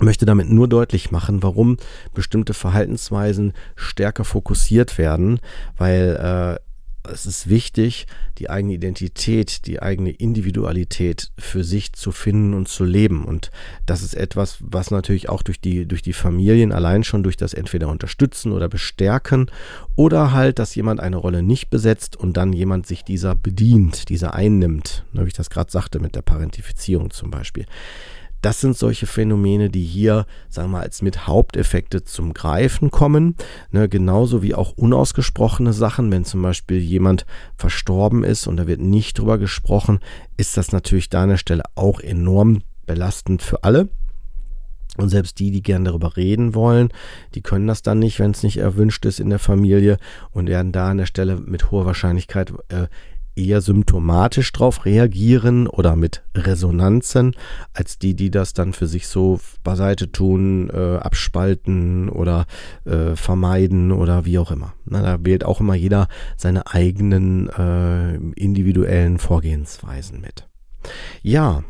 möchte 0.00 0.26
damit 0.26 0.48
nur 0.48 0.68
deutlich 0.68 1.10
machen, 1.10 1.42
warum 1.42 1.76
bestimmte 2.14 2.54
Verhaltensweisen 2.54 3.52
stärker 3.74 4.24
fokussiert 4.24 4.96
werden, 4.96 5.40
weil 5.76 6.58
äh, 6.60 6.67
es 7.12 7.26
ist 7.26 7.48
wichtig, 7.48 8.06
die 8.38 8.50
eigene 8.50 8.74
Identität, 8.74 9.66
die 9.66 9.80
eigene 9.82 10.10
Individualität 10.10 11.30
für 11.38 11.64
sich 11.64 11.92
zu 11.92 12.12
finden 12.12 12.54
und 12.54 12.68
zu 12.68 12.84
leben. 12.84 13.24
Und 13.24 13.50
das 13.86 14.02
ist 14.02 14.14
etwas, 14.14 14.58
was 14.60 14.90
natürlich 14.90 15.28
auch 15.28 15.42
durch 15.42 15.60
die, 15.60 15.86
durch 15.86 16.02
die 16.02 16.12
Familien 16.12 16.72
allein 16.72 17.04
schon 17.04 17.22
durch 17.22 17.36
das 17.36 17.54
entweder 17.54 17.88
unterstützen 17.88 18.52
oder 18.52 18.68
bestärken 18.68 19.50
oder 19.96 20.32
halt, 20.32 20.58
dass 20.58 20.74
jemand 20.74 21.00
eine 21.00 21.16
Rolle 21.16 21.42
nicht 21.42 21.70
besetzt 21.70 22.16
und 22.16 22.36
dann 22.36 22.52
jemand 22.52 22.86
sich 22.86 23.04
dieser 23.04 23.34
bedient, 23.34 24.08
dieser 24.08 24.34
einnimmt. 24.34 25.04
Wie 25.12 25.24
ich 25.24 25.34
das 25.34 25.50
gerade 25.50 25.70
sagte 25.70 26.00
mit 26.00 26.14
der 26.14 26.22
Parentifizierung 26.22 27.10
zum 27.10 27.30
Beispiel. 27.30 27.66
Das 28.40 28.60
sind 28.60 28.76
solche 28.76 29.06
Phänomene, 29.06 29.68
die 29.68 29.84
hier, 29.84 30.26
sagen 30.48 30.70
wir 30.70 30.78
mal, 30.78 30.84
als 30.84 31.02
mit 31.02 31.26
Haupteffekte 31.26 32.04
zum 32.04 32.34
Greifen 32.34 32.90
kommen. 32.90 33.34
Ne, 33.70 33.88
genauso 33.88 34.42
wie 34.42 34.54
auch 34.54 34.72
unausgesprochene 34.72 35.72
Sachen. 35.72 36.12
Wenn 36.12 36.24
zum 36.24 36.42
Beispiel 36.42 36.78
jemand 36.78 37.26
verstorben 37.56 38.22
ist 38.22 38.46
und 38.46 38.56
da 38.56 38.66
wird 38.66 38.80
nicht 38.80 39.18
drüber 39.18 39.38
gesprochen, 39.38 39.98
ist 40.36 40.56
das 40.56 40.72
natürlich 40.72 41.08
da 41.08 41.24
an 41.24 41.30
der 41.30 41.36
Stelle 41.36 41.64
auch 41.74 42.00
enorm 42.00 42.60
belastend 42.86 43.42
für 43.42 43.64
alle. 43.64 43.88
Und 44.96 45.10
selbst 45.10 45.38
die, 45.38 45.52
die 45.52 45.62
gern 45.62 45.84
darüber 45.84 46.16
reden 46.16 46.56
wollen, 46.56 46.88
die 47.34 47.40
können 47.40 47.68
das 47.68 47.82
dann 47.82 48.00
nicht, 48.00 48.18
wenn 48.18 48.32
es 48.32 48.42
nicht 48.42 48.56
erwünscht 48.56 49.04
ist 49.04 49.20
in 49.20 49.30
der 49.30 49.38
Familie 49.38 49.96
und 50.32 50.48
werden 50.48 50.72
da 50.72 50.90
an 50.90 50.98
der 50.98 51.06
Stelle 51.06 51.36
mit 51.36 51.70
hoher 51.70 51.86
Wahrscheinlichkeit 51.86 52.52
äh, 52.68 52.88
eher 53.38 53.60
symptomatisch 53.60 54.52
drauf 54.52 54.84
reagieren 54.84 55.66
oder 55.66 55.96
mit 55.96 56.22
Resonanzen, 56.34 57.34
als 57.72 57.98
die, 57.98 58.14
die 58.14 58.30
das 58.30 58.52
dann 58.52 58.72
für 58.72 58.86
sich 58.86 59.06
so 59.06 59.40
beiseite 59.62 60.10
tun, 60.10 60.70
äh, 60.70 60.96
abspalten 60.96 62.08
oder 62.08 62.46
äh, 62.84 63.14
vermeiden 63.14 63.92
oder 63.92 64.24
wie 64.24 64.38
auch 64.38 64.50
immer. 64.50 64.74
Na, 64.84 65.02
da 65.02 65.24
wählt 65.24 65.44
auch 65.44 65.60
immer 65.60 65.74
jeder 65.74 66.08
seine 66.36 66.66
eigenen 66.66 67.48
äh, 67.48 68.16
individuellen 68.34 69.18
Vorgehensweisen 69.18 70.20
mit. 70.20 70.46
Ja, 71.22 71.62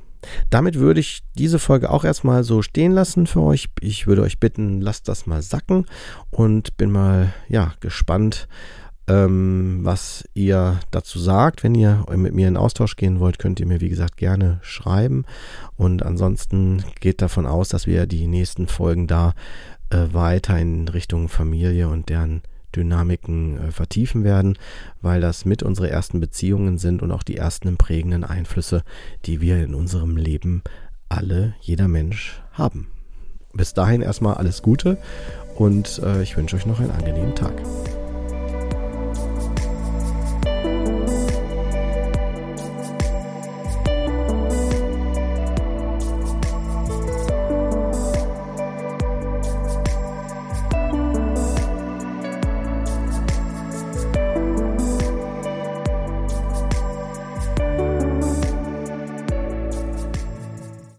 damit 0.50 0.76
würde 0.76 1.00
ich 1.00 1.22
diese 1.37 1.58
Folge 1.58 1.90
auch 1.90 2.04
erstmal 2.04 2.44
so 2.44 2.62
stehen 2.62 2.92
lassen 2.92 3.26
für 3.26 3.42
euch. 3.42 3.68
Ich 3.80 4.06
würde 4.06 4.22
euch 4.22 4.40
bitten, 4.40 4.80
lasst 4.80 5.08
das 5.08 5.26
mal 5.26 5.42
sacken 5.42 5.87
und 6.30 6.76
bin 6.76 6.90
mal 6.90 7.32
ja 7.48 7.75
gespannt, 7.80 8.48
ähm, 9.08 9.80
was 9.82 10.28
ihr 10.34 10.80
dazu 10.90 11.18
sagt. 11.18 11.64
Wenn 11.64 11.74
ihr 11.74 12.04
mit 12.14 12.34
mir 12.34 12.48
in 12.48 12.56
Austausch 12.56 12.96
gehen 12.96 13.20
wollt, 13.20 13.38
könnt 13.38 13.58
ihr 13.60 13.66
mir, 13.66 13.80
wie 13.80 13.88
gesagt, 13.88 14.16
gerne 14.16 14.58
schreiben. 14.62 15.24
Und 15.76 16.02
ansonsten 16.02 16.84
geht 17.00 17.22
davon 17.22 17.46
aus, 17.46 17.68
dass 17.68 17.86
wir 17.86 18.06
die 18.06 18.26
nächsten 18.26 18.68
Folgen 18.68 19.06
da 19.06 19.34
äh, 19.90 20.06
weiter 20.12 20.58
in 20.58 20.88
Richtung 20.88 21.28
Familie 21.28 21.88
und 21.88 22.08
deren 22.08 22.42
Dynamiken 22.76 23.68
äh, 23.68 23.70
vertiefen 23.70 24.24
werden, 24.24 24.58
weil 25.00 25.20
das 25.20 25.44
mit 25.44 25.62
unsere 25.62 25.90
ersten 25.90 26.20
Beziehungen 26.20 26.78
sind 26.78 27.02
und 27.02 27.10
auch 27.10 27.22
die 27.22 27.36
ersten 27.36 27.76
prägenden 27.76 28.25
Einflüsse, 28.25 28.84
die 29.25 29.40
wir 29.40 29.62
in 29.62 29.75
unserem 29.75 30.16
Leben 30.16 30.62
alle, 31.08 31.54
jeder 31.60 31.88
Mensch 31.88 32.42
haben. 32.52 32.88
Bis 33.54 33.73
dahin 33.73 34.02
erstmal 34.02 34.34
alles 34.34 34.60
Gute 34.60 34.99
und 35.56 36.00
äh, 36.04 36.23
ich 36.23 36.36
wünsche 36.36 36.56
euch 36.56 36.66
noch 36.66 36.80
einen 36.80 36.90
angenehmen 36.90 37.34
Tag. 37.34 37.54